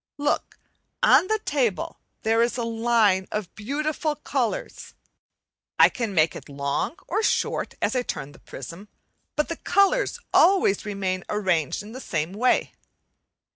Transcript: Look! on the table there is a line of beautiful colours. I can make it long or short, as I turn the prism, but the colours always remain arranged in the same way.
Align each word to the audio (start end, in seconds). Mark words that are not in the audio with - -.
Look! 0.17 0.57
on 1.03 1.27
the 1.27 1.37
table 1.37 1.99
there 2.23 2.41
is 2.41 2.57
a 2.57 2.63
line 2.63 3.27
of 3.31 3.53
beautiful 3.53 4.15
colours. 4.15 4.95
I 5.77 5.89
can 5.89 6.15
make 6.15 6.35
it 6.35 6.49
long 6.49 6.95
or 7.07 7.21
short, 7.21 7.75
as 7.83 7.95
I 7.95 8.01
turn 8.01 8.31
the 8.31 8.39
prism, 8.39 8.87
but 9.35 9.47
the 9.47 9.57
colours 9.57 10.19
always 10.33 10.87
remain 10.87 11.23
arranged 11.29 11.83
in 11.83 11.91
the 11.91 12.01
same 12.01 12.33
way. 12.33 12.73